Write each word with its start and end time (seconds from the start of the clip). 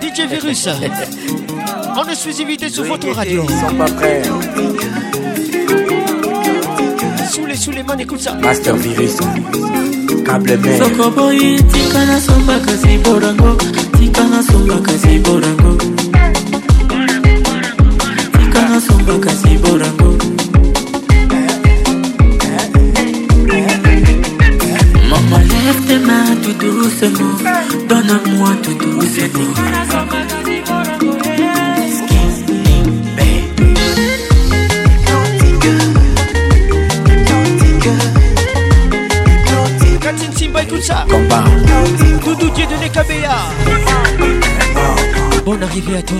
DJ 0.00 0.26
Virus. 0.28 0.68
En 1.94 2.04
exclusivité 2.08 2.68
sur 2.68 2.84
votre 2.84 3.08
radio. 3.12 3.44
Ils 3.48 3.60
sont 3.60 3.76
pas 3.76 3.84
prêts. 3.84 4.22
Sous 7.30 7.46
les 7.46 7.56
sous 7.56 7.70
les 7.70 7.82
mains, 7.82 7.96
écoute 7.98 8.20
ça. 8.20 8.34
Master 8.34 8.76
Virus. 8.76 9.16
Câble 10.24 10.58
sokoboyi 10.78 11.58
Donne-moi 28.24 28.52
tout 40.72 40.80
ça. 40.80 41.04
Combat. 41.08 41.44
Doudou 42.24 42.50
Dieu 42.50 42.66
de 42.66 42.76
Nekabea. 42.76 43.36
Bonne 45.44 45.62
arrivée 45.62 45.96
à 45.96 46.02
toi. 46.02 46.18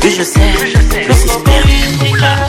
Plus 0.00 0.10
je 0.10 0.22
sais, 0.22 0.40
plus 0.58 0.70
j'espère. 0.72 1.08
tika 2.00 2.48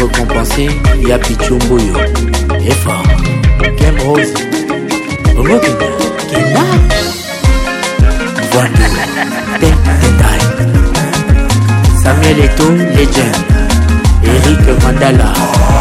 Les 0.00 0.06
efforts 0.06 0.18
récompensés, 0.18 0.70
y'a 1.06 1.18
Pichumbuyo. 1.18 1.94
Effort. 2.66 3.02
Game 3.76 3.98
Rose. 4.00 4.32
Omokina. 5.36 5.88
Kina. 6.28 6.64
Voilà. 8.52 8.70
Ten 9.60 9.74
Détail. 10.00 10.42
Samuel 12.02 12.38
Eto, 12.44 12.66
Legend. 12.70 13.36
Eric 14.24 14.82
Mandala. 14.82 15.32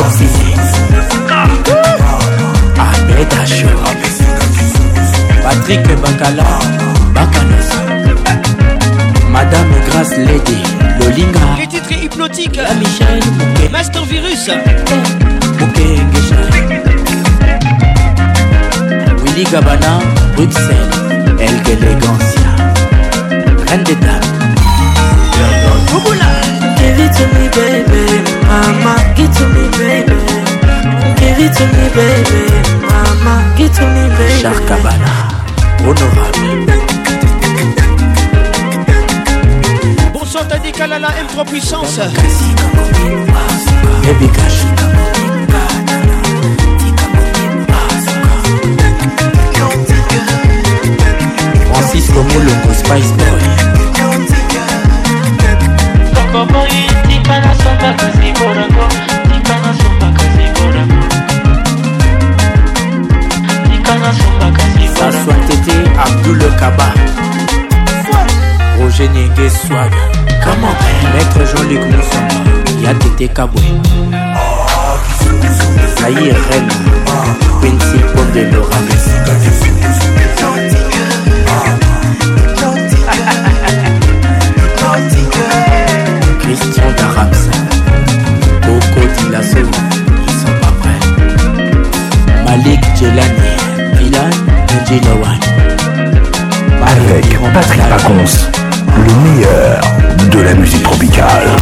Oxysé. 0.00 0.50
Ahmed 2.78 3.32
Acho. 3.40 3.70
Patrick 5.42 5.86
Bakala. 6.00 6.48
Bakanos. 7.14 7.70
Madame 9.30 9.74
Grace 9.86 10.16
Lady. 10.18 10.79
Lolinga. 11.10 11.40
Les 11.58 11.66
titres 11.66 11.92
hypnotiques. 12.02 12.56
La 12.56 12.74
Michel. 12.74 13.20
Master 13.70 14.04
Virus. 14.04 14.50
Mouké 15.58 15.98
Ngesha. 16.12 16.36
Willy 19.24 19.44
Gabana. 19.44 20.00
Bruxelles. 20.36 20.90
El 21.40 21.72
Elegancia. 21.72 22.50
Reine 23.68 23.84
des 23.84 23.94
dames. 23.96 24.20
Give 26.76 26.98
it 26.98 27.12
to 27.14 27.24
me, 27.34 27.48
baby, 27.48 28.04
mama. 28.46 28.94
Give 29.16 29.26
it 29.26 29.32
to 29.36 29.44
me, 29.48 29.68
baby. 29.78 30.16
Give 31.16 31.38
it 31.38 31.52
to 31.54 31.64
me, 31.64 31.88
baby, 31.94 32.42
mama. 32.88 33.34
Give 33.56 33.66
it 33.66 33.74
to 33.74 33.82
me, 33.86 34.08
baby. 34.16 34.42
Char 34.42 34.58
Cabana. 34.66 35.12
Honorable. 35.80 37.09
Kalala 40.80 41.12
M3 41.12 41.44
Puissance. 41.44 42.00
Baby 44.00 44.28
Cash. 44.32 44.64
Francis 51.68 52.08
Romulongo 52.16 52.72
Spice 52.72 53.12
Boy. 53.12 53.42
Borango. 58.40 58.86
Tete 65.46 65.76
Abdul 65.98 66.40
Kaba. 66.58 67.29
Roger 68.90 69.08
Nienge 69.10 69.48
Swag. 69.48 69.92
Comment 70.42 70.74
Maître 71.14 71.46
Jean-Luc 71.54 71.78
Moussamba. 71.78 72.34
Y'a 72.82 72.92
Tete 72.94 73.32
Kabwe. 73.32 73.60
Zahir 76.00 76.34
Reine. 76.50 76.68
Quincy 77.60 77.98
Pondelora. 78.12 78.78
Christian 86.40 86.90
Darams. 86.96 87.42
Coco 88.62 89.06
Dilasso. 89.18 89.58
Ils 90.26 90.32
sont 90.32 90.56
pas 90.60 90.74
prêts. 90.80 91.00
Malik 92.44 92.80
Jelani. 92.98 93.52
Milan 94.00 94.30
Njilawan. 94.82 95.38
Avec 96.82 97.38
Patrick 97.54 97.82
Pacons, 97.88 98.50
le 98.96 99.14
meilleur 99.22 99.80
de 100.30 100.40
la 100.40 100.54
musique 100.54 100.82
tropicale. 100.82 101.50